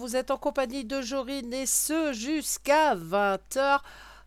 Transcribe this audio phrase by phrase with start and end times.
[0.00, 3.80] Vous êtes en compagnie de Jorine et ce jusqu'à 20h.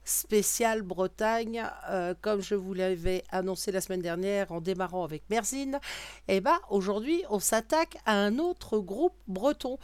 [0.05, 5.79] Spécial Bretagne, euh, comme je vous l'avais annoncé la semaine dernière en démarrant avec Merzine.
[6.27, 9.79] Et bah aujourd'hui, on s'attaque à un autre groupe breton.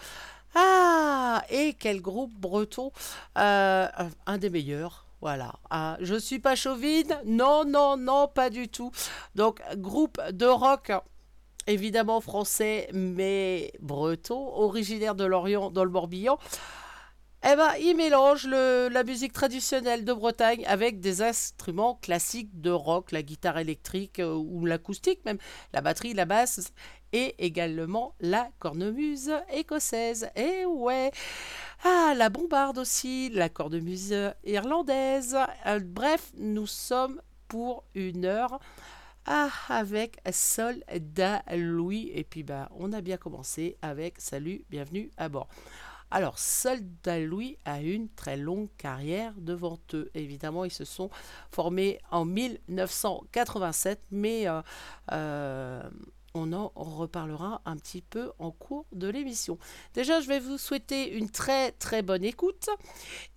[0.54, 2.92] Ah, et quel groupe breton
[3.40, 3.88] Euh,
[4.28, 5.08] Un des meilleurs.
[5.22, 5.56] Voilà.
[5.72, 7.18] Ah, je suis pas chauvine?
[7.26, 8.92] Non, non, non, pas du tout.
[9.34, 10.92] Donc, groupe de rock
[11.70, 16.38] évidemment français, mais breton, originaire de Lorient dans le Morbihan.
[17.42, 23.14] Eh ben, il mélange la musique traditionnelle de Bretagne avec des instruments classiques de rock,
[23.14, 25.38] la guitare électrique euh, ou l'acoustique même,
[25.72, 26.74] la batterie, la basse
[27.14, 30.30] et également la cornemuse écossaise.
[30.36, 31.12] Et ouais,
[31.86, 34.14] ah, la bombarde aussi, la cornemuse
[34.44, 35.38] irlandaise.
[35.66, 38.60] Euh, bref, nous sommes pour une heure
[39.32, 42.10] ah, avec Soldat Louis.
[42.16, 45.48] Et puis, bah, on a bien commencé avec Salut, bienvenue à bord.
[46.10, 50.10] Alors, Soldat Louis a une très longue carrière devant eux.
[50.16, 51.12] Évidemment, ils se sont
[51.52, 54.64] formés en 1987, mais euh,
[55.12, 55.88] euh,
[56.34, 59.58] on en reparlera un petit peu en cours de l'émission.
[59.94, 62.70] Déjà, je vais vous souhaiter une très très bonne écoute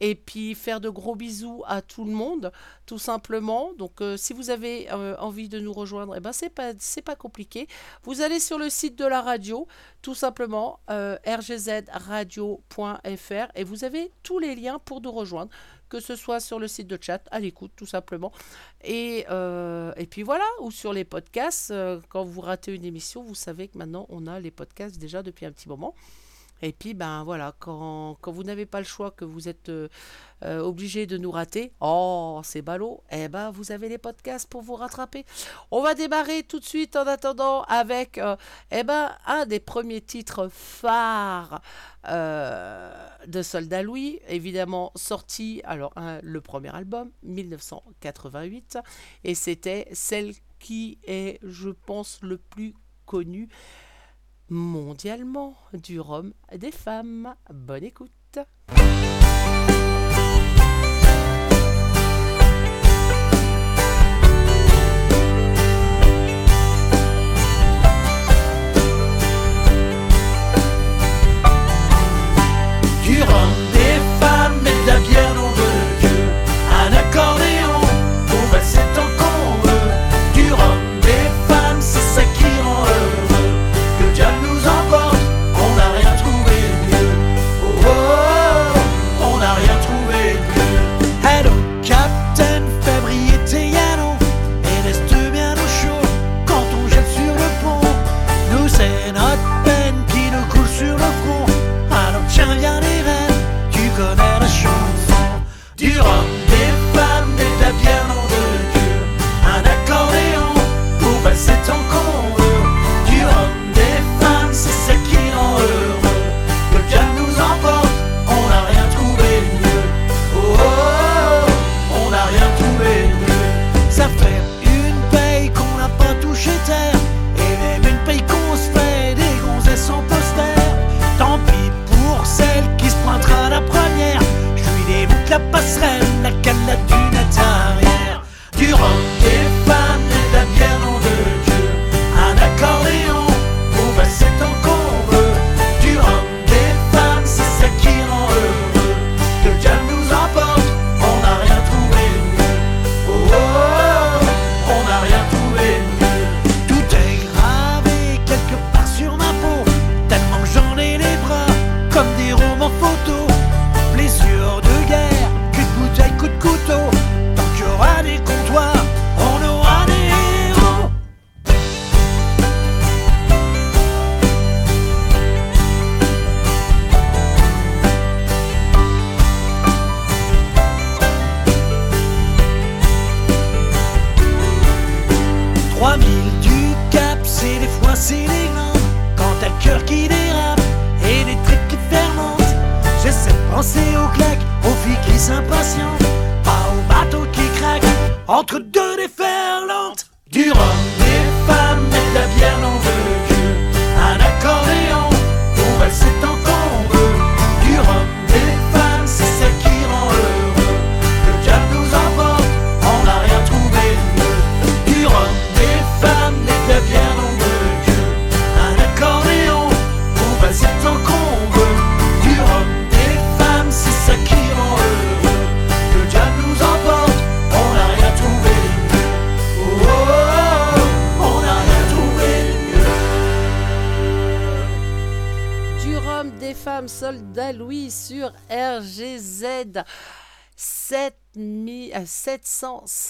[0.00, 2.53] et puis faire de gros bisous à tout le monde,
[2.87, 3.73] tout simplement.
[3.75, 6.50] Donc, euh, si vous avez euh, envie de nous rejoindre, eh ben c'est
[7.03, 7.67] pas compliqué.
[8.03, 9.67] Vous allez sur le site de la radio,
[10.03, 12.73] tout simplement euh, rgzradio.fr
[13.55, 15.50] et vous avez tous les liens pour nous rejoindre
[15.93, 18.33] que ce soit sur le site de chat, à l'écoute tout simplement.
[18.83, 23.23] Et, euh, et puis voilà, ou sur les podcasts, euh, quand vous ratez une émission,
[23.23, 25.94] vous savez que maintenant on a les podcasts déjà depuis un petit moment.
[26.62, 29.88] Et puis, ben voilà, quand, quand vous n'avez pas le choix, que vous êtes euh,
[30.44, 34.62] euh, obligé de nous rater, oh, c'est ballot, eh ben vous avez les podcasts pour
[34.62, 35.25] vous rattraper.
[35.73, 38.37] On va démarrer tout de suite en attendant avec euh,
[38.70, 41.61] eh ben, un des premiers titres phares
[42.05, 45.93] de Soldat Louis, évidemment sorti, alors
[46.23, 48.79] le premier album, 1988,
[49.23, 52.75] et c'était celle qui est, je pense, le plus
[53.06, 53.49] connu
[54.52, 57.34] mondialement du rhum des femmes.
[57.52, 58.38] Bonne écoute.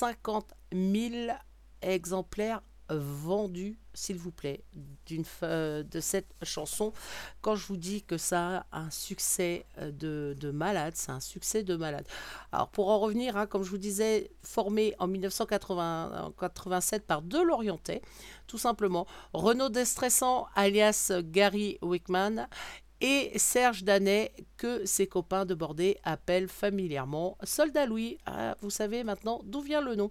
[0.03, 1.33] 750 000
[1.81, 4.65] exemplaires vendus, s'il vous plaît,
[5.07, 6.93] d'une fa- de cette chanson.
[7.41, 11.21] Quand je vous dis que ça a un succès euh, de, de malade, c'est un
[11.21, 12.07] succès de malade.
[12.51, 18.03] Alors pour en revenir, hein, comme je vous disais, formé en 1987 par deux Lorientais,
[18.47, 22.47] tout simplement, Renaud Destressant alias Gary Wickman
[23.03, 28.17] et Serge Danet, que ses copains de Bordée appellent familièrement Soldat Louis.
[28.27, 30.09] Ah, vous savez maintenant d'où vient le nom.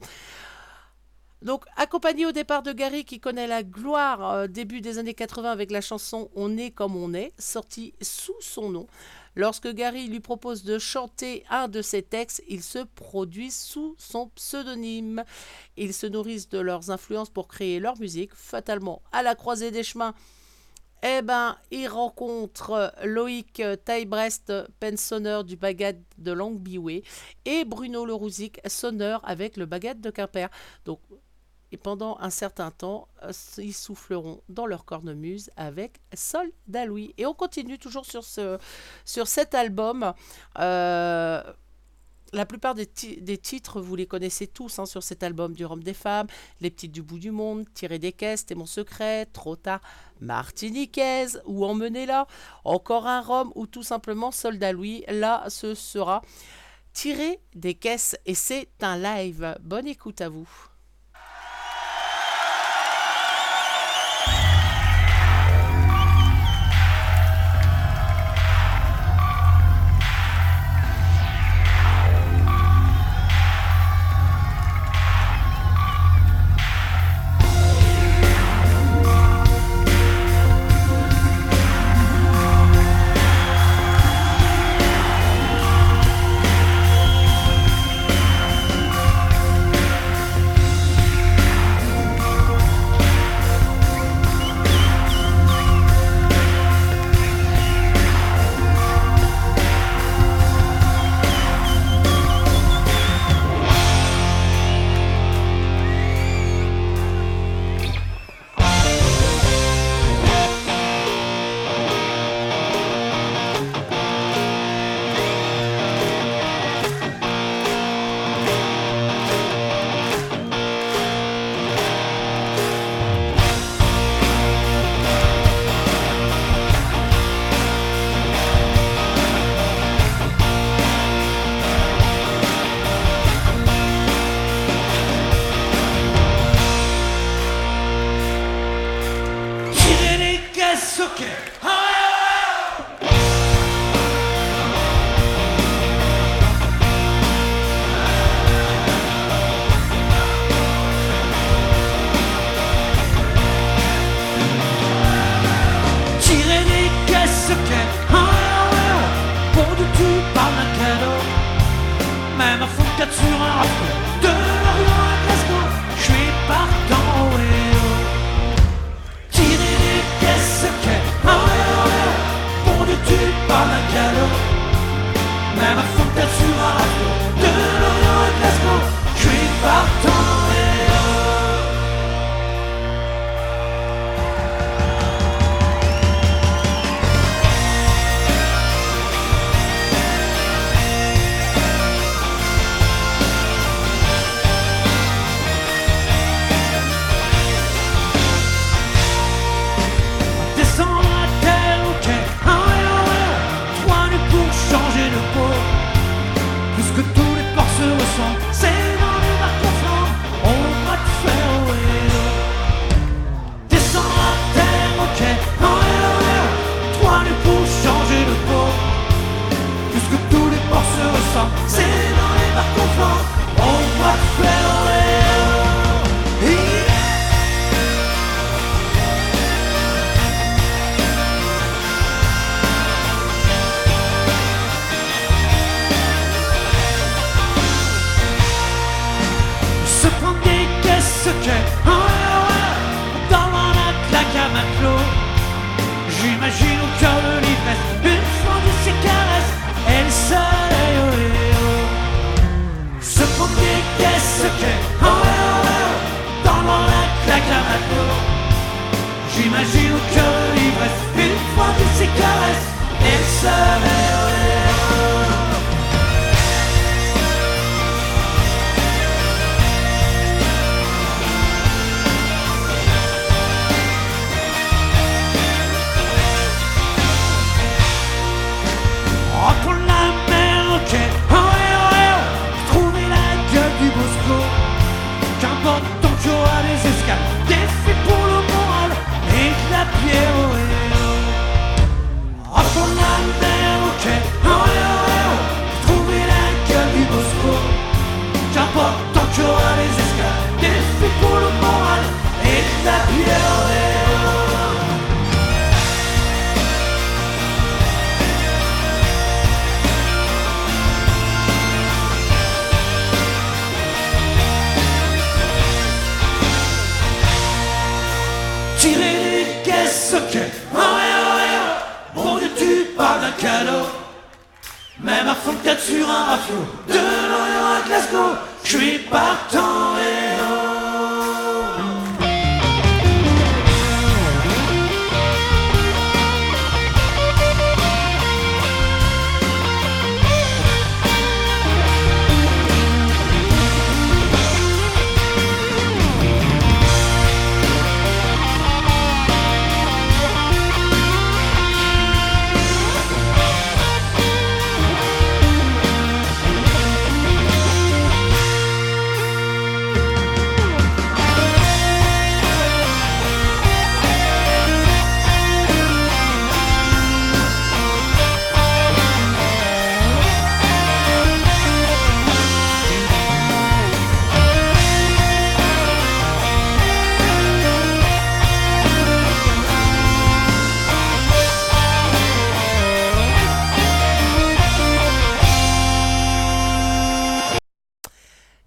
[1.42, 5.52] Donc, accompagné au départ de Gary, qui connaît la gloire euh, début des années 80
[5.52, 8.88] avec la chanson On est comme on est, sortie sous son nom.
[9.36, 14.28] Lorsque Gary lui propose de chanter un de ses textes, il se produit sous son
[14.36, 15.24] pseudonyme.
[15.78, 18.36] Ils se nourrissent de leurs influences pour créer leur musique.
[18.36, 20.14] Fatalement, à la croisée des chemins,
[21.04, 24.52] eh ben, il rencontre Loïc Taillebrest,
[25.46, 27.04] du baguette de Langbiway,
[27.46, 30.50] et Bruno Lerouzic, sonneur avec le baguette de Quimper.
[30.86, 31.00] Donc,
[31.72, 36.52] et pendant un certain temps, euh, ils souffleront dans leur cornemuse avec Sol
[36.86, 37.14] Louis.
[37.18, 38.24] Et on continue toujours sur,
[39.06, 40.14] sur cet album.
[40.60, 41.42] Euh,
[42.34, 45.94] la plupart des, titres, vous les connaissez tous hein, sur cet album du Rhum des
[45.94, 46.28] femmes,
[46.62, 49.82] Les petites du bout du monde, Tirer des caisses, T'es mon secret, Trop tard,
[50.22, 52.28] Martiniquaise, ou Emmener là,
[52.64, 55.04] Encore un Rhum, ou tout simplement Soldat Louis.
[55.10, 56.22] Là, ce sera
[56.94, 59.58] Tirer des caisses et c'est un live.
[59.62, 60.71] Bonne écoute à vous.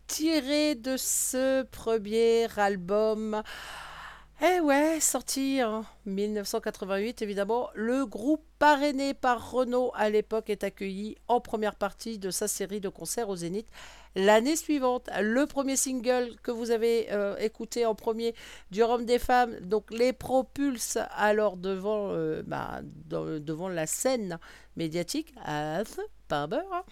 [0.06, 3.42] Tiré de ce premier album.
[4.42, 11.16] Eh ouais, sorti en 1988, évidemment, le groupe parrainé par Renault à l'époque est accueilli
[11.28, 13.68] en première partie de sa série de concerts au Zénith.
[14.16, 18.34] L'année suivante, le premier single que vous avez euh, écouté en premier
[18.70, 24.38] du Rhum des femmes, donc les propulse alors devant, euh, bah, devant la scène
[24.76, 25.82] médiatique, à
[26.28, 26.62] pas beurre.
[26.72, 26.82] hein.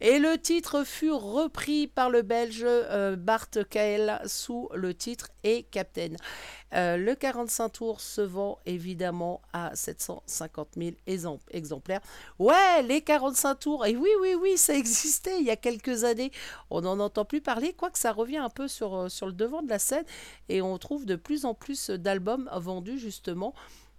[0.00, 5.64] Et le titre fut repris par le Belge euh, Bart Kael sous le titre Et
[5.64, 6.10] Captain.
[6.74, 12.00] Euh, le 45 tours se vend évidemment à 750 000 exem- exemplaires.
[12.38, 16.30] Ouais, les 45 tours, et oui, oui, oui, ça existait il y a quelques années.
[16.70, 19.62] On n'en entend plus parler, quoique ça revient un peu sur, euh, sur le devant
[19.62, 20.04] de la scène,
[20.48, 23.52] et on trouve de plus en plus d'albums vendus justement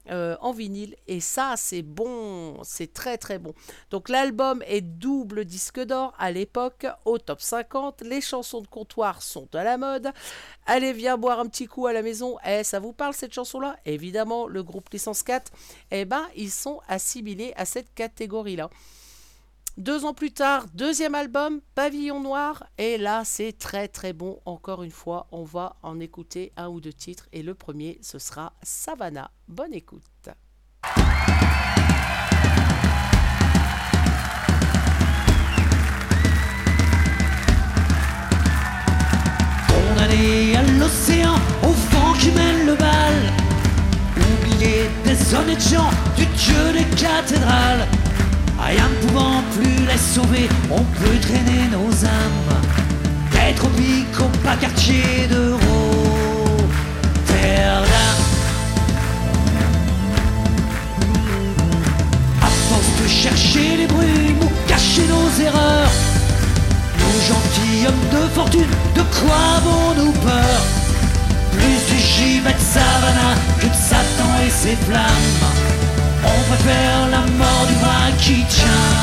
[0.09, 0.95] euh, en vinyle.
[1.07, 3.53] Et ça, c'est bon, c'est très très bon.
[3.91, 8.01] Donc l'album est double disque d'or à l'époque, au top 50.
[8.01, 10.11] Les chansons de comptoir sont à la mode.
[10.65, 12.37] Allez, viens boire un petit coup à la maison.
[12.45, 13.77] Eh, ça vous parle cette chanson-là?
[13.85, 15.51] Évidemment, le groupe Licence 4,
[15.91, 18.69] eh ben, ils sont assimilés à cette catégorie-là.
[19.79, 22.65] Deux ans plus tard, deuxième album, Pavillon Noir.
[22.77, 24.41] Et là, c'est très très bon.
[24.43, 27.29] Encore une fois, on va en écouter un ou deux titres.
[27.31, 29.31] Et le premier, ce sera Savannah.
[29.47, 30.03] Bonne écoute.
[39.69, 43.13] Condamné à l'océan, au vent qui mène le bal.
[44.17, 47.87] Oublié des honnêtes gens, du dieu des cathédrales.
[48.67, 52.61] Ne pouvant plus les sauver, on peut traîner nos âmes.
[53.31, 55.53] Des tropiques au pas quartier de
[57.25, 57.87] Rotterdam.
[62.41, 65.91] À force de chercher les brumes ou cacher nos erreurs.
[66.99, 70.61] Nous gentilshommes de fortune, de quoi avons-nous peur?
[71.53, 75.69] Plus du gibet de Savannah que de Satan et ses flammes
[78.29, 78.98] du bras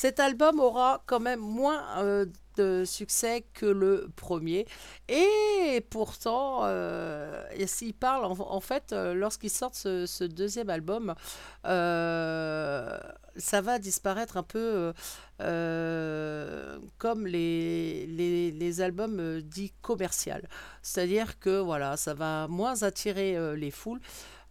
[0.00, 2.24] cet album aura quand même moins euh,
[2.56, 4.66] de succès que le premier.
[5.08, 7.44] Et pourtant, euh,
[8.00, 11.14] parle, en, fait, euh, lorsqu'il sort ce, deuxième album,
[11.66, 12.98] euh,
[13.36, 14.94] ça va disparaître un peu
[16.96, 20.32] comme les, les, albums dits commerciaux.
[20.80, 24.00] C'est-à-dire que voilà, ça va moins attirer les foules.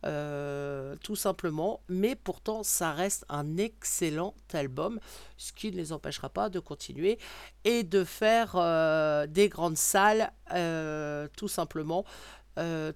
[0.06, 5.00] Euh, tout simplement, mais pourtant ça reste un excellent album,
[5.38, 7.20] ce qui ne les empêchera pas de continuer
[7.66, 12.06] et de faire euh, des grandes salles, euh, tout simplement.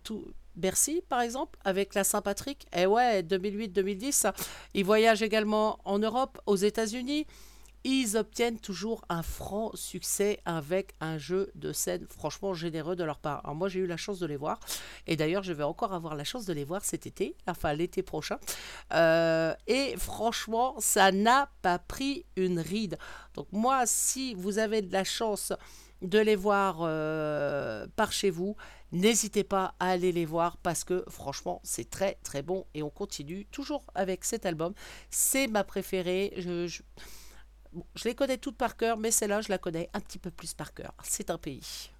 [0.03, 2.67] Tout, Bercy, par exemple, avec la Saint-Patrick.
[2.75, 4.33] Et ouais, 2008-2010.
[4.73, 7.25] Ils voyagent également en Europe, aux États-Unis.
[7.85, 13.19] Ils obtiennent toujours un franc succès avec un jeu de scène franchement généreux de leur
[13.19, 13.41] part.
[13.43, 14.59] Alors moi j'ai eu la chance de les voir
[15.05, 18.01] et d'ailleurs je vais encore avoir la chance de les voir cet été, enfin l'été
[18.01, 18.37] prochain.
[18.93, 22.97] Euh, et franchement ça n'a pas pris une ride.
[23.33, 25.51] Donc moi si vous avez de la chance
[26.01, 28.55] de les voir euh, par chez vous,
[28.93, 32.89] n'hésitez pas à aller les voir parce que franchement c'est très très bon et on
[32.89, 34.73] continue toujours avec cet album.
[35.09, 36.33] C'est ma préférée.
[36.37, 36.81] Je,
[37.95, 40.53] je les connais toutes par cœur, mais celle-là je la connais un petit peu plus
[40.53, 40.93] par cœur.
[41.03, 41.92] C'est un pays.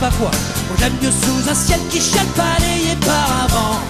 [0.00, 0.30] Moi
[0.78, 3.80] j'aime mieux sous un ciel qui chiale, balayé par un vent.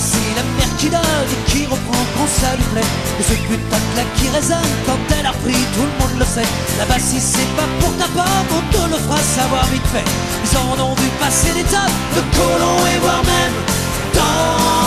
[0.00, 2.90] C'est la mer qui donne et qui reprend quand ça lui plaît.
[3.18, 6.24] Et ce putain de claque qui résonne quand elle a repris, tout le monde le
[6.24, 6.46] sait.
[6.78, 10.04] Là-bas c'est pas pour ta pomme, on te le fera savoir vite fait.
[10.44, 13.56] Ils en ont vu passer des tonnes de colons et voire même
[14.14, 14.77] d'anglais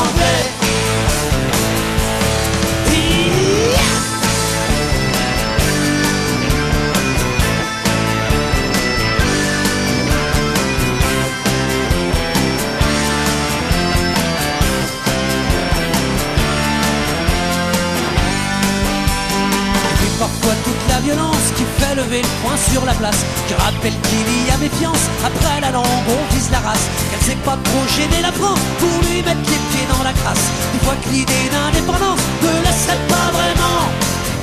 [22.12, 25.04] lever le poing sur la place Qui rappelle qu'il y a méfiance.
[25.24, 26.86] Après la langue on vise la race.
[27.10, 30.46] Qu'elle sait pas trop gêner la France Pour lui mettre les pieds dans la crasse.
[30.74, 33.82] Une fois que l'idée d'indépendance Ne laisserait pas vraiment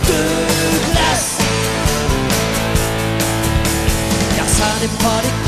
[0.08, 0.20] de
[0.90, 1.38] glace.
[4.36, 5.47] Car ça n'est pas les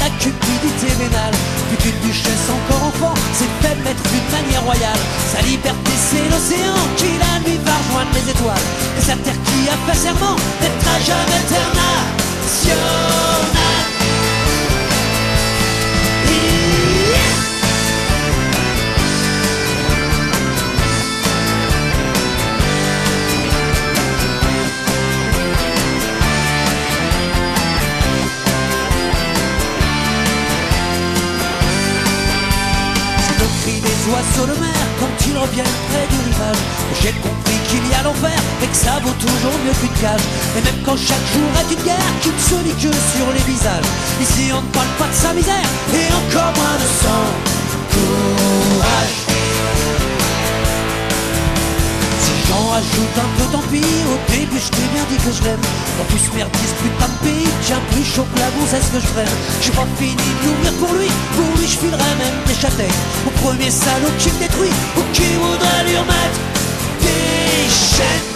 [0.00, 1.34] la cupidité vénale.
[1.70, 4.98] Une duchesse encore enfant s'est fait mettre d'une manière royale.
[5.32, 8.66] Sa liberté c'est l'océan qui la nuit va rejoindre les étoiles.
[8.98, 11.40] Et sa terre qui a fait serment d'être à jamais
[12.64, 13.59] internationale.
[34.08, 36.62] Oiseaux de mer quand ils reviennent près du rivage.
[37.02, 40.24] J'ai compris qu'il y a l'enfer et que ça vaut toujours mieux qu'une cage.
[40.56, 43.44] Et même quand chaque jour est une guerre qui ne se lit que sur les
[43.52, 43.90] visages.
[44.20, 47.22] Ici on ne parle pas de sa misère et encore moins de son
[47.92, 49.16] courage.
[52.22, 55.42] Si j'en rajoute un peu tant pis Au début je t'ai bien dit que je
[55.44, 55.66] l'aime
[56.08, 59.36] tout ce merdice putain de pays Tiens plus chaud que la gonzesse que je freine
[59.62, 63.00] J'ai pas fini de l'ouvrir pour lui Pour lui je filerais même des châtaignes
[63.42, 66.40] premier salaud qui me détruit Ou qui voudrait lui remettre
[67.00, 68.29] des chaînes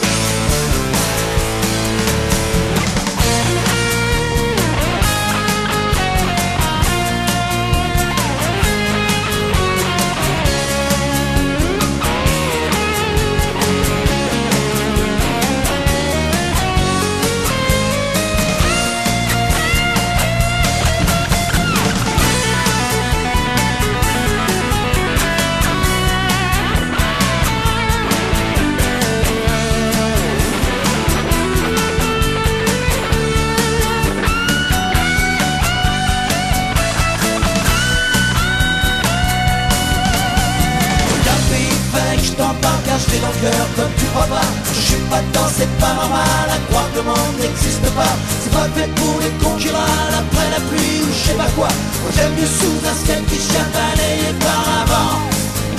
[45.64, 48.14] c'est pas normal à croire que le monde n'existe pas.
[48.42, 51.68] C'est pas fait pour les concurrents après la pluie ou je sais pas quoi.
[52.02, 55.12] Moi j'aime mieux sous un ciel qui chante balayé par avant.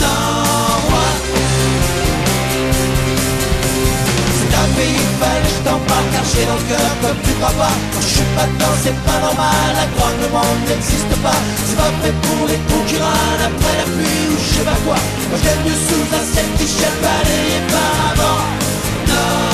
[0.01, 1.07] Non, moi.
[4.37, 7.55] C'est un pays fallait je t'en parle car j'ai dans le cœur comme tu crois
[7.61, 7.75] pas.
[7.93, 11.39] Quand je suis pas dedans, c'est pas normal à croire que le monde n'existe pas.
[11.67, 14.97] C'est pas fait pour les concurrents après la pluie ou je sais pas quoi.
[15.29, 18.41] Moi j'aime mieux sous un ciel qui chante balayé par avant.
[19.05, 19.44] Non,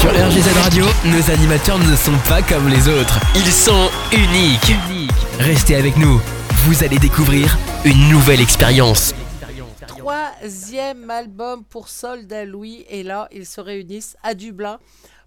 [0.00, 3.20] Sur RGZ Radio, nos animateurs ne sont pas comme les autres.
[3.34, 4.72] Ils sont uniques.
[5.38, 6.18] Restez avec nous.
[6.64, 9.14] Vous allez découvrir une nouvelle expérience.
[9.86, 12.86] Troisième album pour Soldat Louis.
[12.88, 14.78] Et là, ils se réunissent à Dublin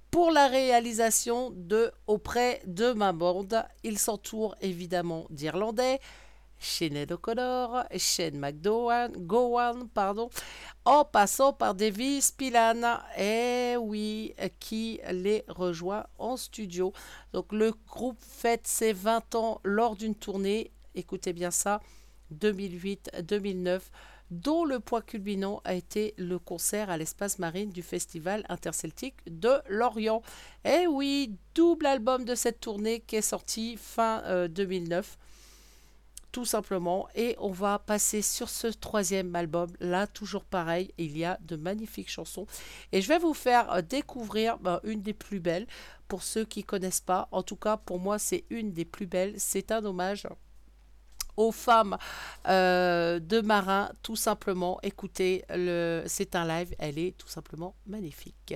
[0.09, 3.63] pour la réalisation de Auprès de ma bande.
[3.83, 5.99] Ils s'entourent évidemment d'Irlandais.
[6.63, 10.29] Sinead O'Connor, Shane McGowan, Gowan, pardon,
[10.85, 16.93] en passant par Davis Pilan, et oui, qui les rejoint en studio.
[17.33, 21.81] Donc le groupe fête ses 20 ans lors d'une tournée, écoutez bien ça,
[22.33, 23.81] 2008-2009,
[24.31, 29.51] dont le point culminant a été le concert à l'espace marine du Festival interceltique de
[29.67, 30.21] Lorient.
[30.65, 35.17] Et oui, double album de cette tournée qui est sorti fin euh, 2009
[36.33, 37.07] tout simplement.
[37.15, 39.69] Et on va passer sur ce troisième album.
[39.79, 42.45] Là, toujours pareil, il y a de magnifiques chansons.
[42.91, 45.67] Et je vais vous faire euh, découvrir ben, une des plus belles
[46.09, 47.29] pour ceux qui connaissent pas.
[47.31, 49.35] En tout cas, pour moi, c'est une des plus belles.
[49.37, 50.27] C'est un hommage
[51.37, 51.97] aux femmes
[52.47, 54.79] euh, de marins, tout simplement.
[54.83, 56.03] Écoutez, le...
[56.07, 58.55] c'est un live, elle est tout simplement magnifique.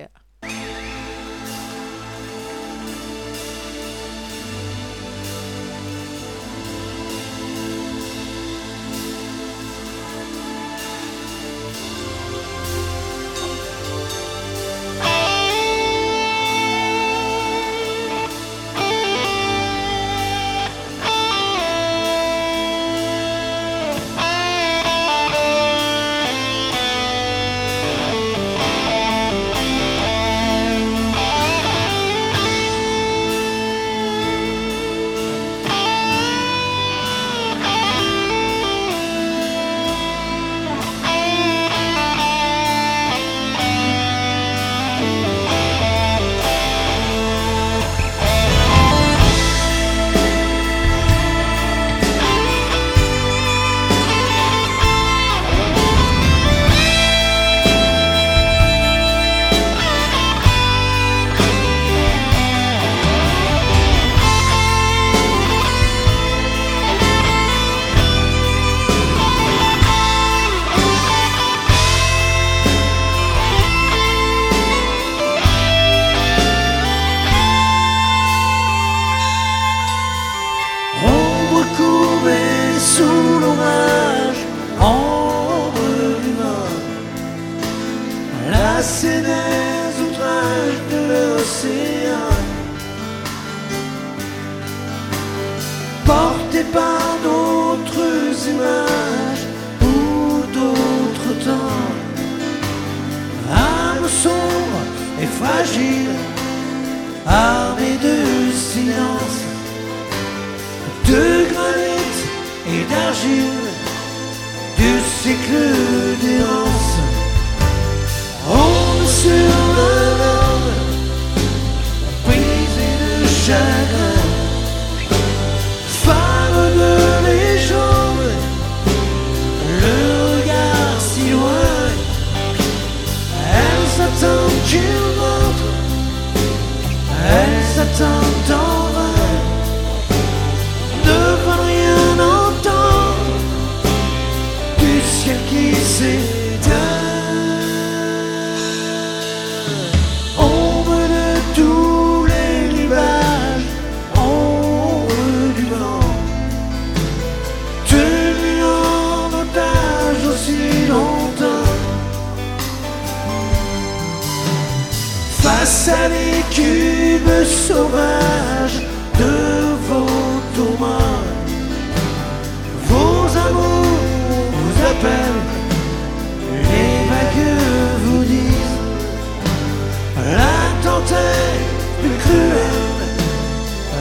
[180.98, 181.68] montagne
[182.00, 183.02] plus cruelle,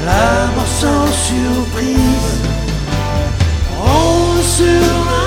[0.05, 2.33] la mort sans surprise,
[3.79, 5.26] on sur la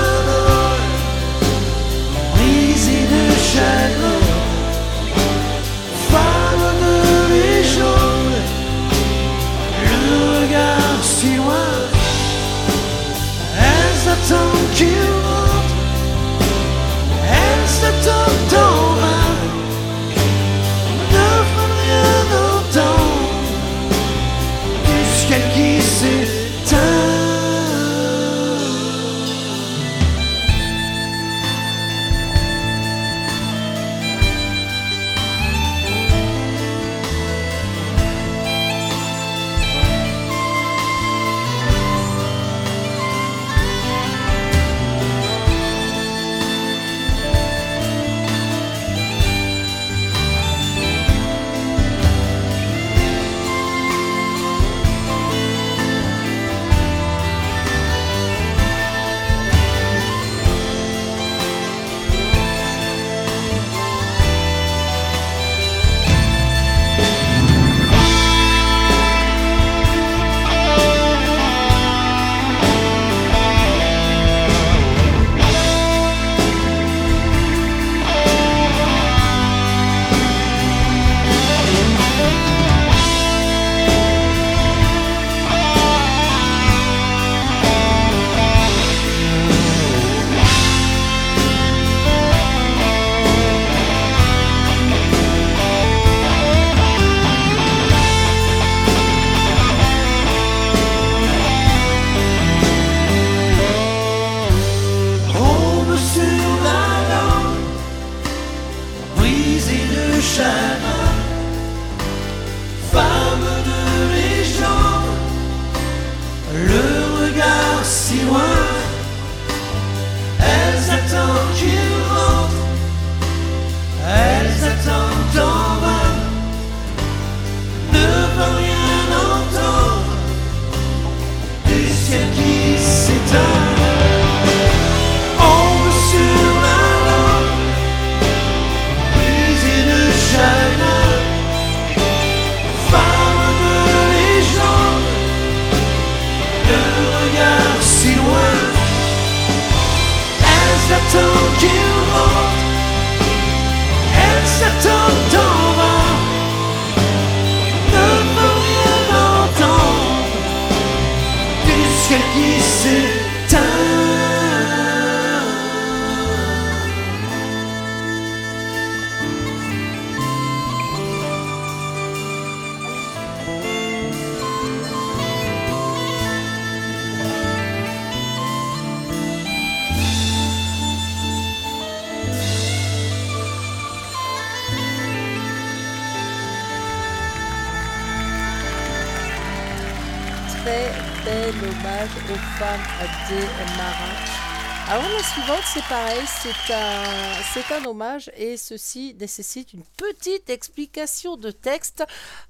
[195.73, 202.03] c'est pareil, c'est un, hommage et ceci nécessite une petite explication de texte.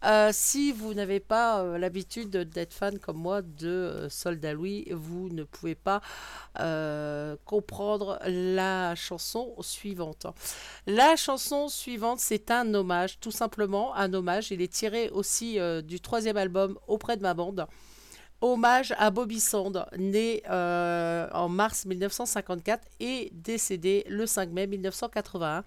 [0.03, 4.88] Euh, si vous n'avez pas euh, l'habitude d'être fan comme moi de euh, Soldat Louis,
[4.91, 6.01] vous ne pouvez pas
[7.45, 10.26] comprendre la chanson suivante.
[10.88, 14.51] La chanson suivante, c'est un hommage, tout simplement un hommage.
[14.51, 17.67] Il est tiré aussi du troisième album auprès de ma bande.
[18.41, 25.63] Hommage à Bobby Sand, né euh, en mars 1954 et décédé le 5 mai 1981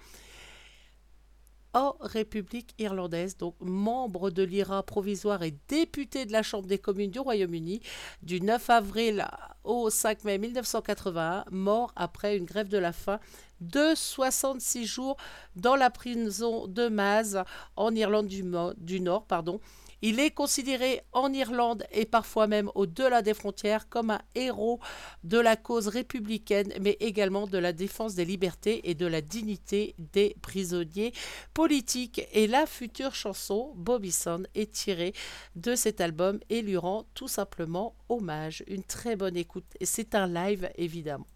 [1.75, 7.11] en République irlandaise, donc membre de l'IRA provisoire et député de la Chambre des communes
[7.11, 7.81] du Royaume-Uni
[8.23, 9.27] du 9 avril
[9.65, 13.19] au 5 mai 1981, mort après une grève de la faim
[13.61, 15.17] de 66 jours
[15.57, 17.43] dans la prison de Maz
[17.77, 18.45] en Irlande du,
[18.79, 19.27] du Nord.
[19.27, 19.61] Pardon.
[20.07, 24.79] Il est considéré en Irlande et parfois même au-delà des frontières comme un héros
[25.23, 29.95] de la cause républicaine, mais également de la défense des libertés et de la dignité
[30.13, 31.15] des prisonniers
[31.55, 32.21] politiques.
[32.35, 35.15] Et la future chanson, Bobby Sand, est tirée
[35.57, 38.63] de cet album et lui rend tout simplement hommage.
[38.67, 39.73] Une très bonne écoute.
[39.81, 41.27] C'est un live, évidemment.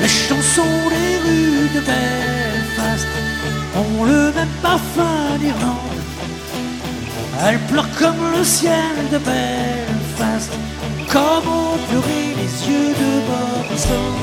[0.00, 3.08] Les chansons des rues de Belfast
[3.76, 5.98] ont le même parfum d'Irlande.
[7.44, 10.52] Elles pleurent comme le ciel de Belfast,
[11.12, 14.14] comme ont pleuré les yeux de Boston.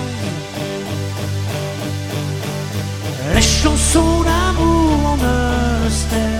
[3.35, 5.17] Les chansons d'amour en
[5.85, 6.39] Ulster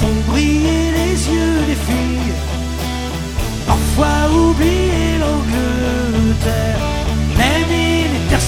[0.00, 2.34] font briller les yeux des filles,
[3.68, 5.13] parfois oublier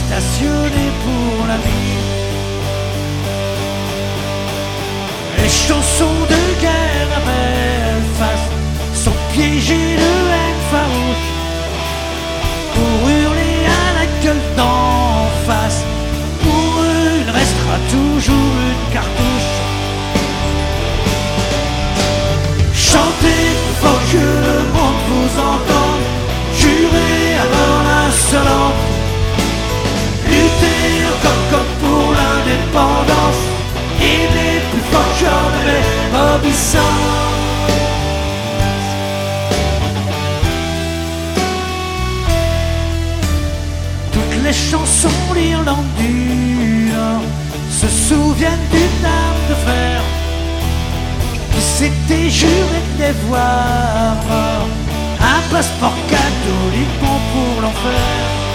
[0.06, 1.98] stationné pour la vie.
[5.38, 8.50] Les chansons de guerre à Belfast
[9.04, 11.35] sont piégées de haine farouche
[32.76, 33.42] l'indépendance,
[34.00, 35.96] aimez plus fort que jamais.
[44.12, 47.22] Toutes les chansons d'Irlande du Nord
[47.70, 50.00] se souviennent d'une dame de fer
[51.52, 54.16] qui s'était juré de les voir.
[55.20, 58.45] Un passeport catholique bon pour l'enfer.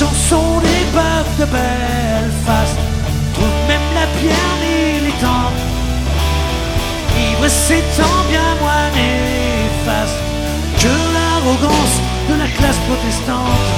[0.00, 2.78] Les chansons des bœufs de Belfast
[3.34, 5.60] trouvent même la pierre militante.
[7.18, 10.16] Ivre s'étant bien moins néfaste
[10.78, 11.96] que l'arrogance
[12.30, 13.68] de la classe protestante.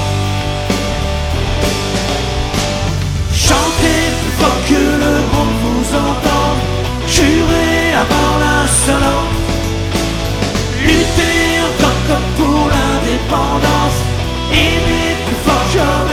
[3.35, 6.63] Chantez plus fort que le monde vous entende,
[7.09, 9.39] jurez avant l'insolence.
[10.83, 13.99] Luttez encore comme pour l'indépendance,
[14.53, 16.12] aimez plus fort que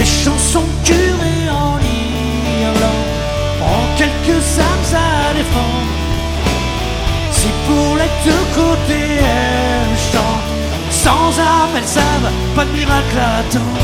[0.00, 3.10] Les chansons curées en Irlande
[3.60, 5.92] ont quelques âmes à défendre.
[7.32, 10.50] Si pour les deux côtés elles chantent,
[10.90, 13.80] sans âme elles savent pas de miracle à attendre.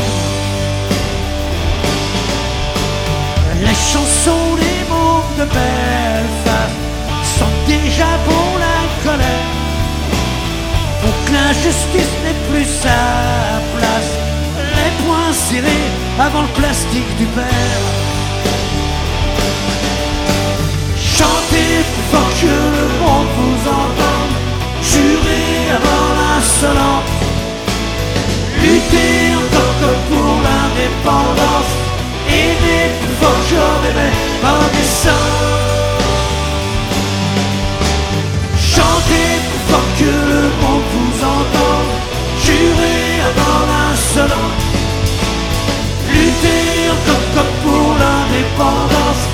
[3.60, 6.65] Les chansons des mots de Belfast
[7.38, 9.52] sont déjà pour la colère.
[11.02, 13.00] Pour que l'injustice n'ait plus sa
[13.74, 14.12] place,
[14.78, 17.82] les poings serrés avant le plastique du père.
[21.16, 24.34] Chantez plus fort que le monde vous entende,
[24.90, 27.12] jurez avant l'insolence.
[28.62, 31.72] Luttez encore comme pour l'indépendance,
[32.28, 34.12] aimez plus fort que jamais
[34.42, 35.65] Bobby
[39.76, 40.42] Fort que le
[40.92, 41.92] vous entende,
[42.44, 44.64] jurez avant l'insolence.
[46.12, 49.24] Luttez encore comme pour l'indépendance,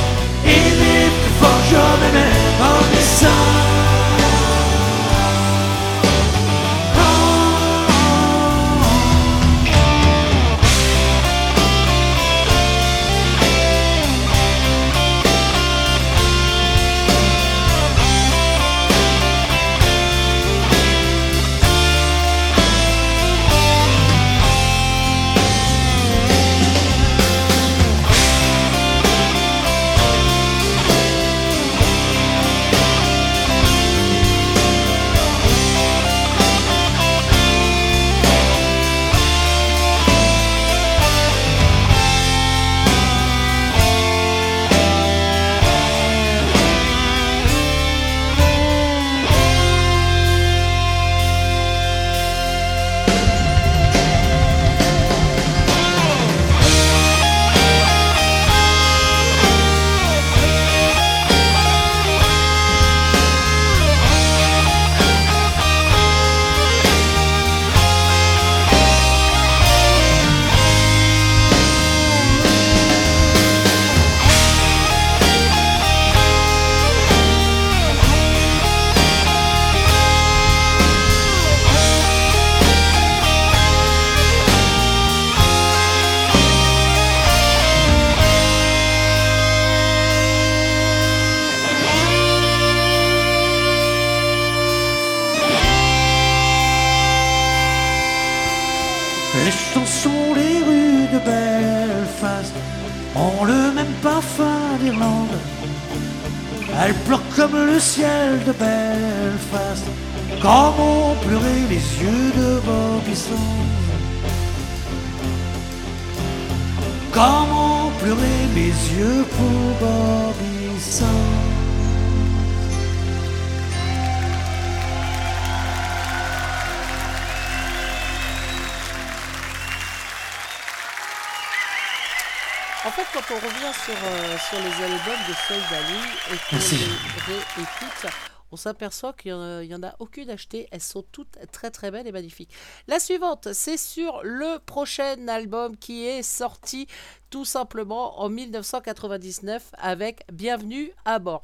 [133.85, 135.99] sur, euh, sur les albums de Soul Valley
[136.33, 138.13] et qu'on les réécoute,
[138.53, 140.69] on s'aperçoit qu'il n'y en a aucune achetée.
[140.71, 142.51] Elles sont toutes très très belles et magnifiques.
[142.87, 146.87] La suivante, c'est sur le prochain album qui est sorti
[147.31, 151.43] tout simplement en 1999 avec Bienvenue à bord.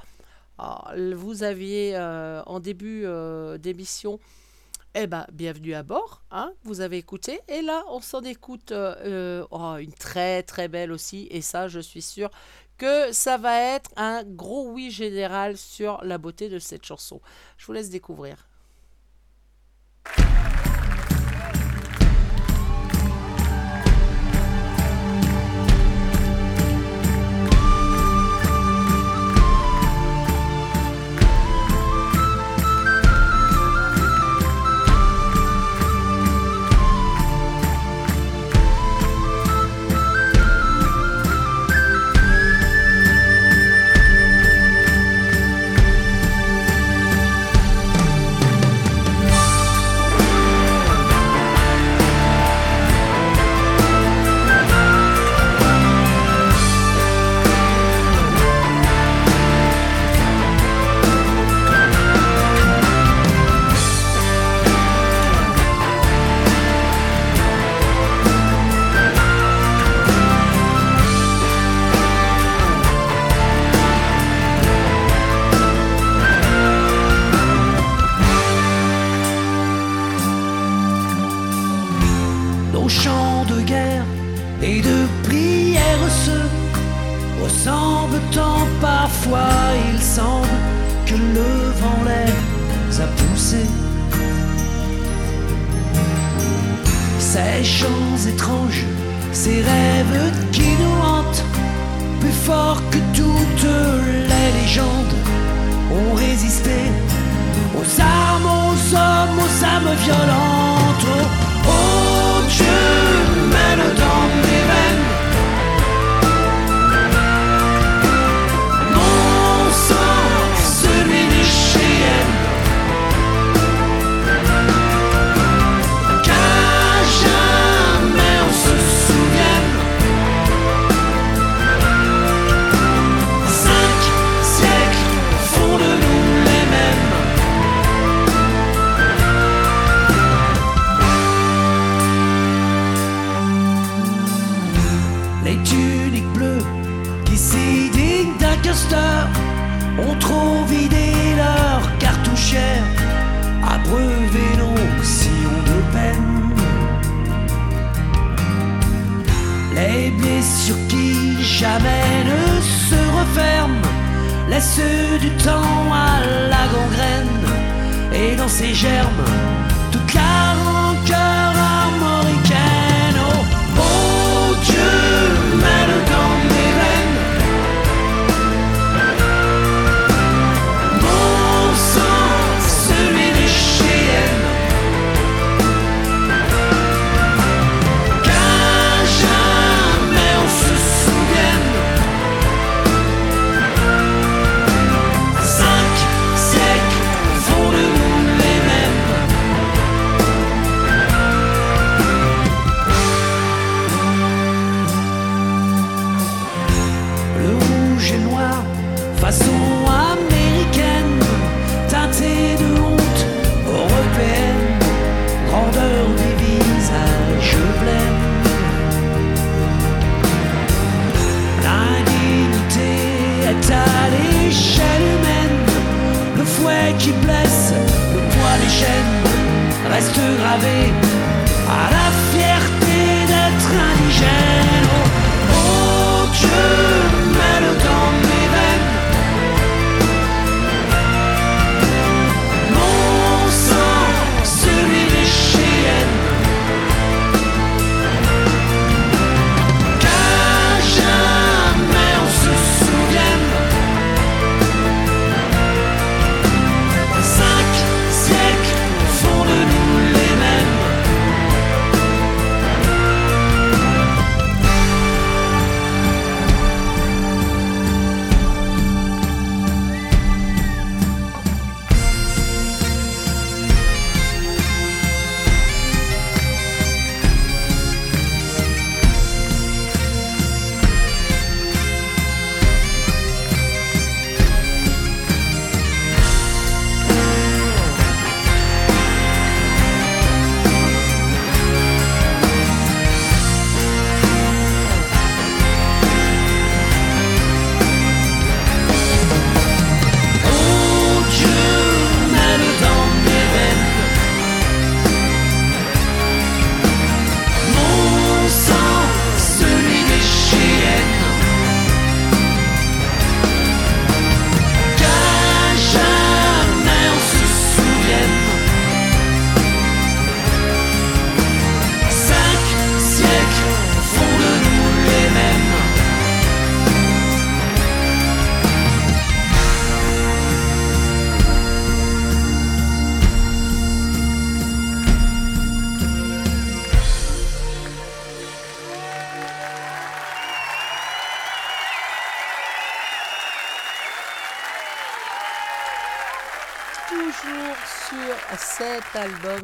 [0.59, 4.21] Alors, vous aviez euh, en début euh, d'émission
[4.95, 7.41] eh ben, bienvenue à bord, hein, vous avez écouté.
[7.49, 11.29] Et là, on s'en écoute euh, euh, oh, une très très belle aussi.
[11.31, 12.31] Et ça, je suis sûre
[12.79, 17.21] que ça va être un gros oui général sur la beauté de cette chanson.
[17.59, 18.47] Je vous laisse découvrir.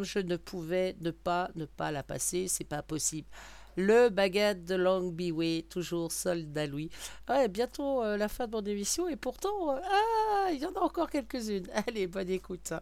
[0.05, 3.28] Je ne pouvais ne pas ne pas la passer, c'est pas possible.
[3.76, 6.90] Le baguette de Long Biway, toujours soldat Louis.
[7.28, 10.72] Ouais, bientôt euh, la fin de mon émission et pourtant, euh, ah, il y en
[10.74, 11.66] a encore quelques-unes.
[11.86, 12.72] Allez, bonne écoute.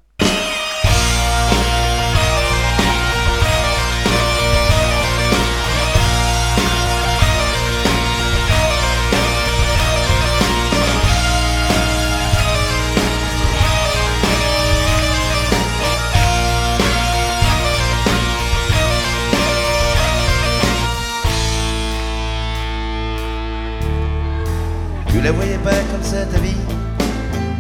[25.33, 26.62] La voyais pas comme ça ta vie.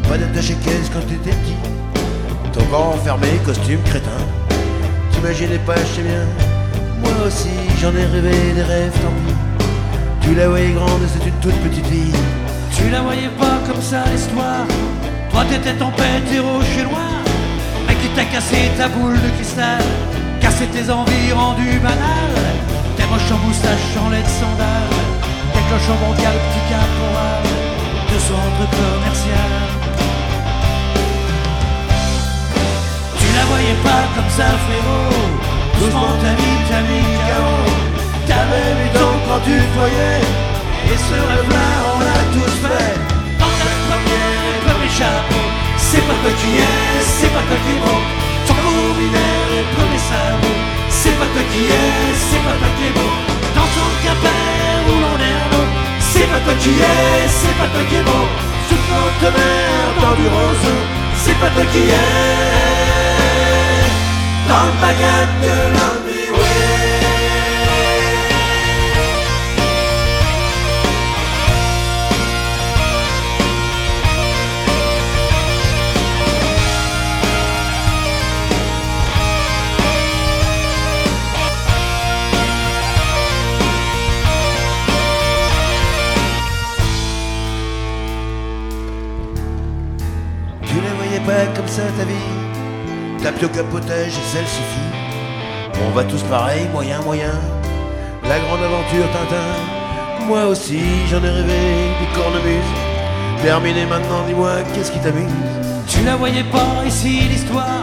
[0.08, 1.56] Pas de chez caisse quand t'étais petit.
[2.52, 4.22] Ton corps enfermé, costume crétin.
[5.10, 6.24] T'imaginais pas, je sais bien.
[7.00, 9.34] Moi aussi j'en ai rêvé des rêves, tant pis.
[10.20, 12.14] Tu la voyais grande, c'est une toute petite fille
[12.76, 14.66] Tu la voyais pas comme ça l'histoire.
[15.30, 17.16] Toi t'étais tempête et rouge et noir
[17.88, 19.82] Mais qui t'a cassé ta boule de cristal?
[20.40, 22.44] Cassé tes envies rendues banales.
[22.96, 24.98] Tes moches en moustache en lait de sandales
[25.54, 27.61] Tes cloches en petit caporal
[28.28, 29.62] centre commercial.
[33.18, 35.26] Tu la voyais pas comme ça frérot.
[35.78, 37.50] Doucement ta vie, ta vie KO
[38.28, 40.22] T'avais huit ans quand tu voyais.
[40.90, 42.94] Et ce rêve-là on l'a tous fait.
[43.40, 45.44] Dans ta première et premier chapeau.
[45.76, 48.08] C'est pas toi qui es, c'est pas toi qui monte
[48.46, 50.58] Ton combinaire et premier sabot.
[50.88, 51.92] C'est pas toi qui es,
[52.26, 53.12] c'est pas toi qui beau
[53.56, 55.61] Dans ton capère où l'on est autre
[56.22, 58.24] C'est pas toi qui es, c'est pas toi qui est beau.
[58.68, 60.78] Sous notre mer dans du roseau
[61.16, 61.98] C'est pas toi qui es.
[64.48, 66.01] Dans le baguette de l'ennui
[91.80, 93.22] ta vie.
[93.22, 94.92] Tapis au capotage et ça le suffit.
[95.86, 97.32] On va tous pareil, moyen, moyen.
[98.28, 100.26] La grande aventure Tintin.
[100.26, 101.62] Moi aussi j'en ai rêvé
[102.00, 102.72] des cornemuses.
[103.42, 105.32] Terminé maintenant, dis-moi, qu'est-ce qui t'amuse?
[105.88, 107.82] Tu la voyais pas ici l'histoire.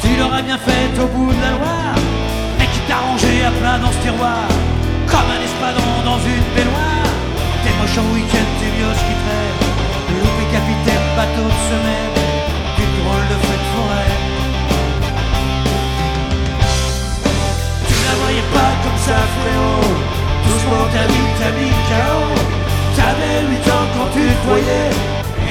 [0.00, 1.96] Tu l'aurais bien faite au bout de la Loire
[2.58, 4.48] Mais qui t'a rangé à plat dans ce tiroir?
[5.06, 7.12] Comme un espadon dans une baignoire.
[7.62, 8.57] T'es moche en week-end,
[19.08, 19.94] ça frérot
[20.44, 22.48] Doucement ta vie KO
[22.96, 24.90] T'avais 8 ans quand tu te voyais.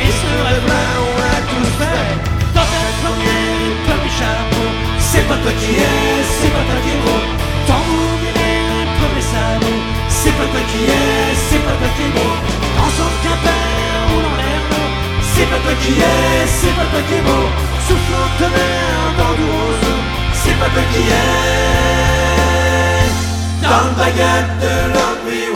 [0.03, 2.11] Et ce rêve-là on l'a tous fait.
[2.55, 4.67] Dans ta première premier chapeau.
[5.09, 7.21] C'est pas toi qui es, c'est pas toi qui est beau.
[7.87, 9.79] Mobilier et premier sabot
[10.09, 12.31] C'est pas toi qui es, c'est pas toi qui est beau.
[12.77, 14.63] Dans son quimper ou dans l'air
[15.31, 17.43] C'est pas toi qui es, c'est pas toi qui est beau.
[17.87, 19.47] Soufflant tonnerre dans du
[20.41, 22.06] C'est pas toi qui es
[23.69, 25.46] Dans baguette de l'ennui,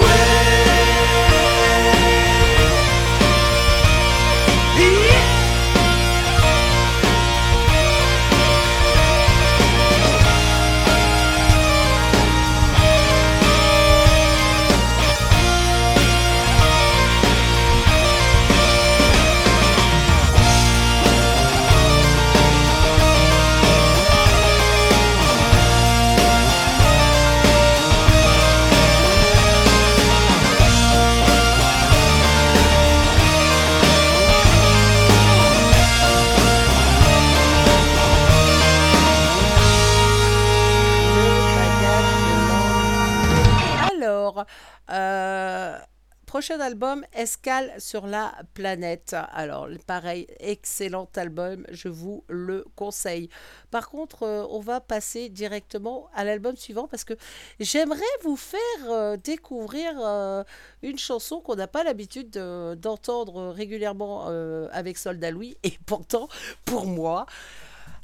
[46.59, 49.15] album, Escale sur la planète.
[49.31, 53.29] Alors, pareil, excellent album, je vous le conseille.
[53.69, 57.13] Par contre, euh, on va passer directement à l'album suivant parce que
[57.59, 60.43] j'aimerais vous faire euh, découvrir euh,
[60.81, 64.27] une chanson qu'on n'a pas l'habitude de- d'entendre régulièrement
[64.71, 65.57] avec Soldat Louis.
[65.63, 66.27] Et pourtant,
[66.65, 67.25] pour moi,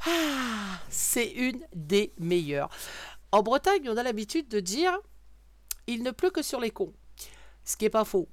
[0.05, 2.69] ah, c'est une des meilleures.
[3.31, 4.97] En Bretagne, on a l'habitude de dire
[5.87, 6.93] il ne pleut que sur les cons.
[7.68, 8.28] Ce qui n'est pas faux.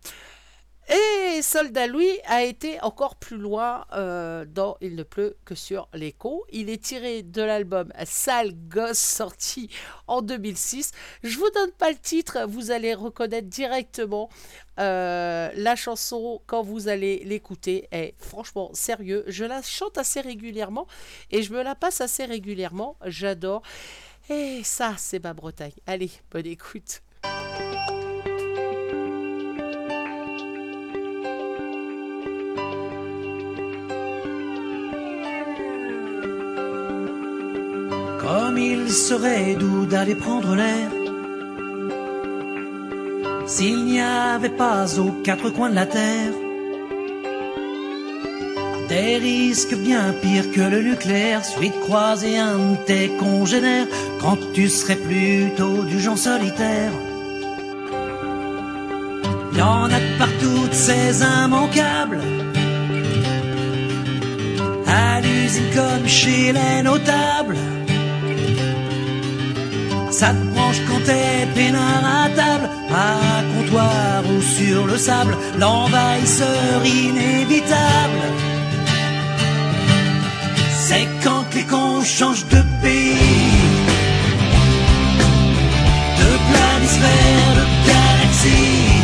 [0.88, 5.88] Et Soldat Louis a été encore plus loin euh, dans Il ne pleut que sur
[5.94, 6.44] l'écho.
[6.52, 9.70] Il est tiré de l'album Sale Gosse sorti
[10.06, 10.92] en 2006.
[11.22, 14.28] Je vous donne pas le titre, vous allez reconnaître directement
[14.78, 17.88] euh, la chanson quand vous allez l'écouter.
[17.90, 19.24] Est franchement sérieux.
[19.26, 20.86] Je la chante assez régulièrement
[21.30, 22.96] et je me la passe assez régulièrement.
[23.06, 23.62] J'adore.
[24.28, 25.72] Et ça, c'est ma Bretagne.
[25.86, 27.03] Allez, bonne écoute.
[38.84, 40.90] Il serait doux d'aller prendre l'air.
[43.46, 46.32] S'il n'y avait pas aux quatre coins de la terre
[48.88, 53.86] Des risques bien pires que le nucléaire Suite croiser un de tes congénères
[54.20, 56.92] Quand tu serais plutôt du genre solitaire.
[59.56, 62.20] Y en a de partout ces immanquables
[64.86, 67.56] À l'usine comme chez les notables
[70.18, 72.68] ça te branche quand t'es peinard à table,
[73.06, 78.22] à comptoir ou sur le sable, l'envahisseur inévitable.
[80.86, 83.58] C'est quand les cons changent de pays,
[86.20, 89.00] de planisphère, de galaxie.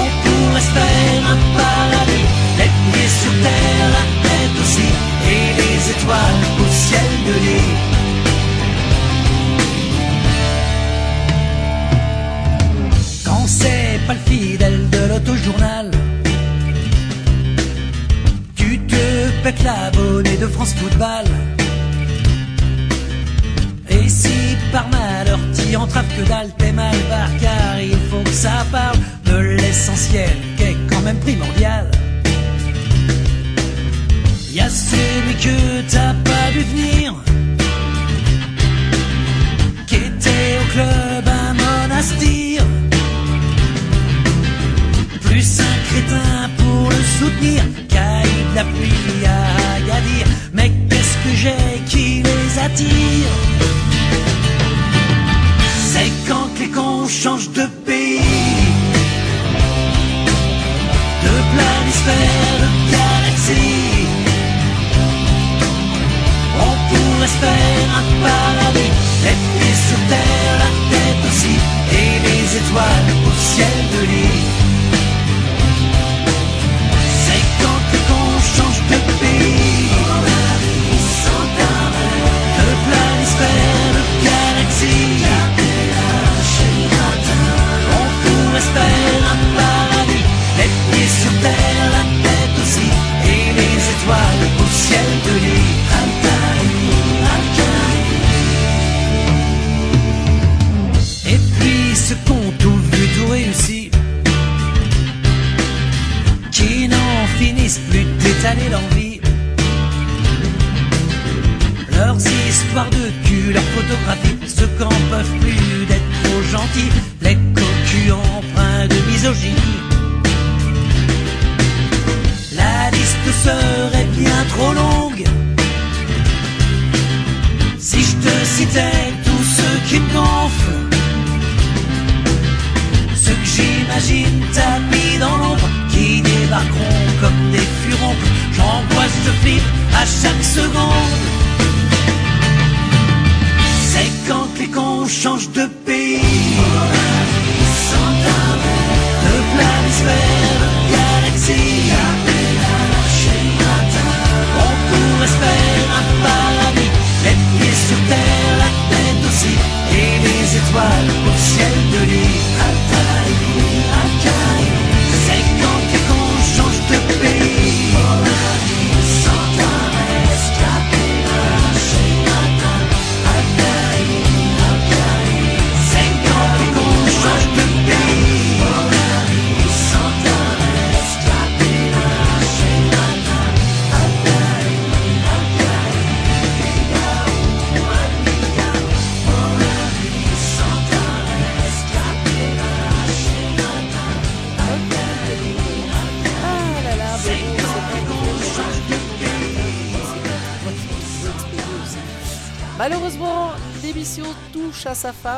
[0.00, 2.28] On pourrait se faire un paradis,
[2.58, 4.88] les pieds sur terre, la tête aussi,
[5.32, 8.01] et les étoiles au ciel de lit.
[14.06, 15.90] Pas le fidèle de l'autojournal.
[18.54, 21.26] Tu te pètes l'abonné de France Football.
[23.88, 28.30] Et si par malheur t'y entraves que dalle T'es mal barre car il faut que
[28.30, 28.96] ça parle
[29.26, 31.90] De l'essentiel qui est quand même primordial.
[34.52, 37.14] Y'a celui que t'as pas vu venir
[39.86, 41.11] Qui était au club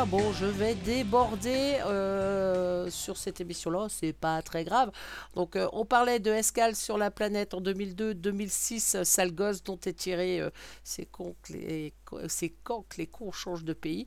[0.08, 4.90] Bon, je vais déborder euh, sur cette émission-là, c'est pas très grave.
[5.34, 9.94] Donc, euh, on parlait de Escale sur la planète en 2002-2006, sale gosse dont est
[9.94, 10.50] tiré euh,
[10.82, 11.94] c'est con que les,
[12.98, 14.04] les cons changent de pays.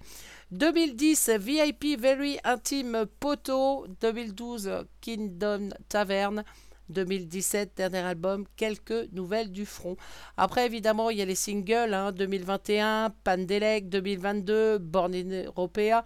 [0.51, 3.87] 2010, VIP Very Intime Poto.
[3.99, 6.43] 2012, Kingdom Tavern.
[6.89, 9.97] 2017, dernier album, quelques nouvelles du front.
[10.37, 16.03] Après, évidemment, il y a les singles, hein, 2021, Pandelec, 2022, Born in Europea,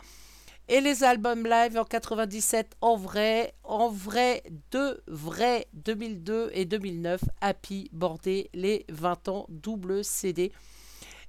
[0.68, 7.22] et les albums live en 97, en vrai, en vrai, deux vrais, 2002 et 2009,
[7.42, 10.52] Happy, bordé les 20 ans, double CD.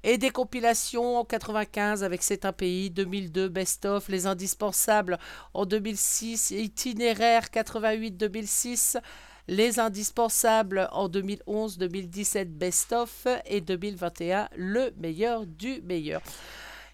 [0.04, 5.18] Et des compilations en 95 avec C'est un pays, 2002 Best of, Les Indispensables
[5.54, 9.00] en 2006, Itinéraire 88-2006,
[9.48, 16.22] Les Indispensables en 2011, 2017 Best of et 2021 Le meilleur du meilleur.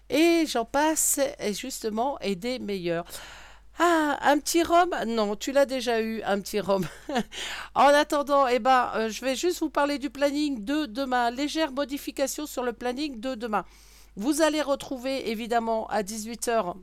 [0.09, 1.19] Et j'en passe
[1.51, 3.05] justement et des meilleurs.
[3.77, 4.89] Ah, un petit rhum?
[5.07, 6.85] Non, tu l'as déjà eu, un petit rhum.
[7.75, 11.31] en attendant, eh ben, euh, je vais juste vous parler du planning de demain.
[11.31, 13.63] Légère modification sur le planning de demain.
[14.17, 16.73] Vous allez retrouver évidemment à 18h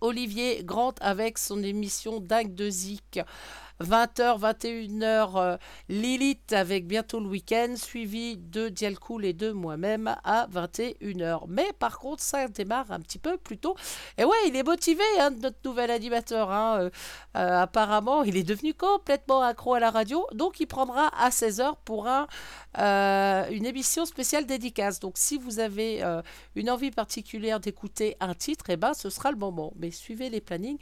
[0.00, 3.18] Olivier Grant avec son émission Dingue de Zik.
[3.80, 5.56] 20h, 21h, euh,
[5.88, 11.44] Lilith avec bientôt le week-end, suivi de Dialcool et de moi-même à 21h.
[11.48, 13.76] Mais par contre, ça démarre un petit peu plus tôt.
[14.16, 16.50] Et ouais, il est motivé, hein, notre nouvel animateur.
[16.50, 16.90] hein, euh,
[17.36, 20.26] euh, apparemment, il est devenu complètement accro à la radio.
[20.32, 22.26] Donc, il prendra à 16h pour un,
[23.50, 25.00] une émission spéciale dédicace.
[25.00, 26.02] Donc, si vous avez
[26.54, 29.72] une envie particulière d'écouter un titre, eh ben, ce sera le moment.
[29.76, 30.78] Mais suivez les plannings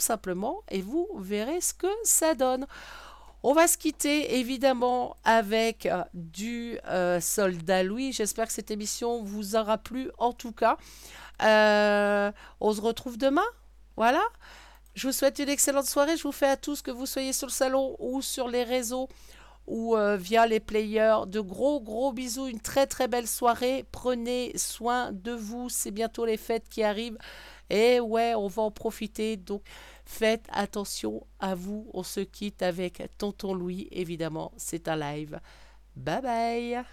[0.00, 2.66] simplement et vous verrez ce que ça donne.
[3.44, 8.12] On va se quitter évidemment avec euh, du euh, Soldat Louis.
[8.12, 10.76] J'espère que cette émission vous aura plu en tout cas.
[11.42, 12.30] Euh,
[12.60, 13.46] on se retrouve demain.
[13.96, 14.22] Voilà.
[14.94, 16.16] Je vous souhaite une excellente soirée.
[16.16, 19.08] Je vous fais à tous que vous soyez sur le salon ou sur les réseaux
[19.66, 21.22] ou via les players.
[21.26, 22.46] De gros gros bisous.
[22.46, 23.86] Une très très belle soirée.
[23.90, 25.68] Prenez soin de vous.
[25.68, 27.18] C'est bientôt les fêtes qui arrivent.
[27.72, 29.38] Et ouais, on va en profiter.
[29.38, 29.62] Donc,
[30.04, 31.88] faites attention à vous.
[31.94, 34.52] On se quitte avec Tonton Louis, évidemment.
[34.58, 35.40] C'est un live.
[35.96, 36.84] Bye bye.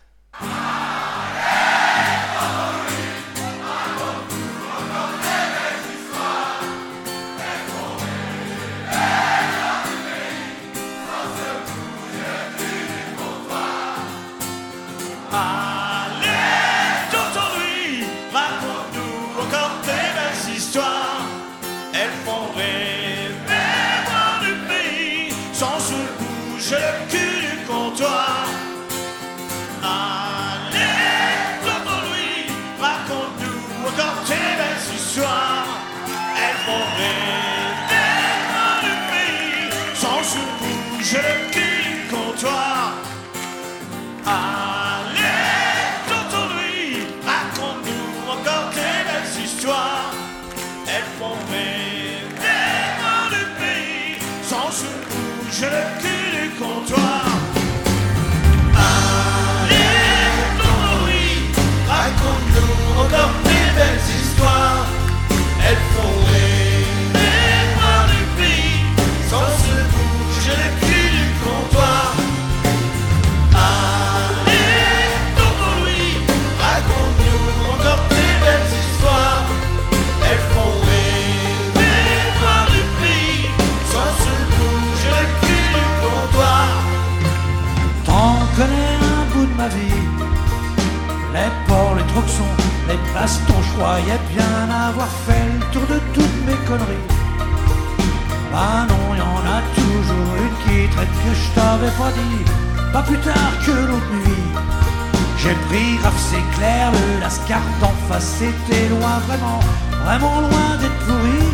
[108.19, 109.59] C'était loin vraiment,
[110.03, 111.45] vraiment loin d'être pourri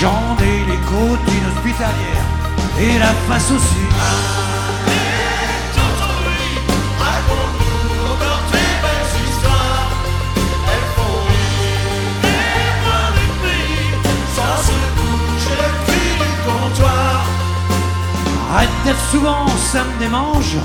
[0.00, 2.24] J'en ai les côtes d'une hospitalière
[2.80, 3.84] et la face aussi
[5.74, 6.58] Tonton Louis,
[6.98, 8.14] raconte-nous
[8.52, 9.90] tes belles histoires.
[10.72, 13.90] Elles font rêver voir du pays,
[14.34, 17.26] sans se bouger le cul du comptoir.
[18.54, 20.56] Arrête d'être souvent, ça me démange.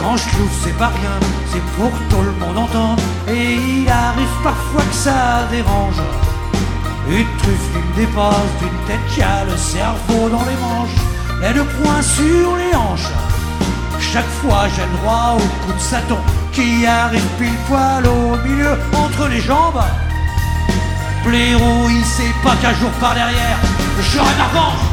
[0.00, 1.16] Quand je trouve c'est pas rien,
[1.52, 3.02] c'est pour tout le monde entendre.
[3.28, 6.00] Et il arrive parfois que ça dérange.
[7.08, 11.00] Une truffe qui me dépasse d'une tête qui a le cerveau dans les manches.
[11.44, 13.12] Et le poing sur les hanches.
[14.00, 16.18] Chaque fois j'ai le droit au coup de Satan
[16.52, 19.82] qui arrive pile poil au milieu entre les jambes.
[21.24, 23.58] Blaireau, il sait pas qu'un jour par derrière,
[24.00, 24.89] j'aurai ma revanche.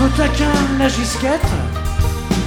[0.00, 0.46] Peu taquin,
[0.78, 1.52] la gisquette.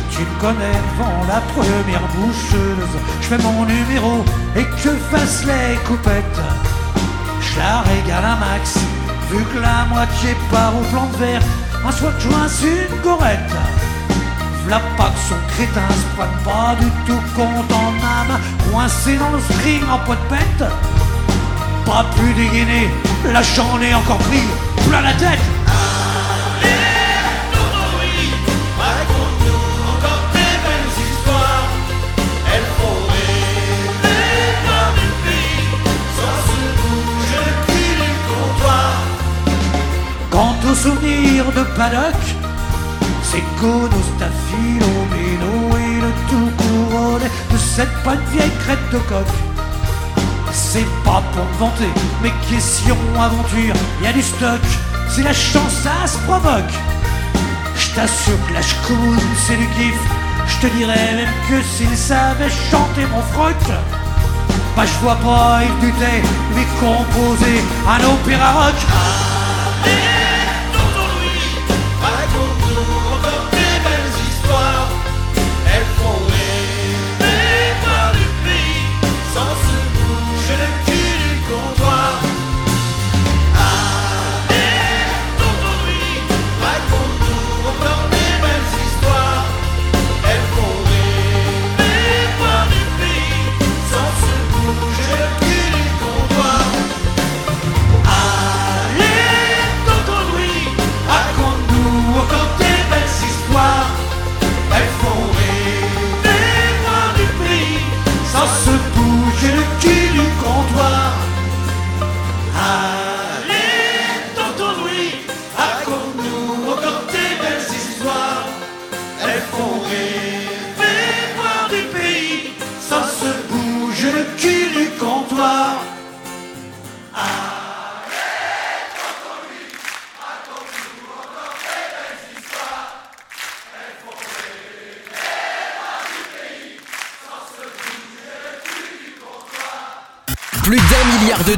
[0.09, 2.95] Tu me connais devant la première boucheuse.
[3.21, 4.25] Je fais mon numéro
[4.55, 6.41] et que fassent les coupettes.
[7.41, 8.79] Je la régale un max,
[9.29, 11.43] vu que la moitié part au plan de verre.
[11.87, 13.55] Un soir joins une gorette.
[14.65, 18.39] V'là pas que son crétin se prenne pas du tout de ma main,
[18.71, 20.69] coincé dans le string en poids de pète.
[21.85, 22.89] Pas plus dégainé,
[23.31, 24.41] là j'en ai encore pris
[24.89, 25.39] plein la tête.
[40.73, 42.23] Aux souvenirs de Paddock,
[43.21, 49.27] c'est Gono, Staphilo, Méno et le tout couronné de cette bonne vieille crête de coq.
[50.51, 51.93] C'est pas pour me vanter,
[52.23, 54.61] mais question aventure, y a du stock,
[55.09, 56.73] si la chance ça se provoque.
[57.77, 59.99] Je que la ch'coune, c'est du kiff,
[60.47, 63.53] je te dirais même que s'il savait chanter mon froc,
[64.75, 66.23] bah je vois pas Yves Dutet
[66.55, 69.22] lui composer un opéra rock.